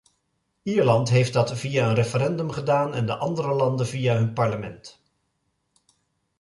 [0.63, 5.01] Ierland heeft dat via een referendum gedaan en de andere landen via hun parlement.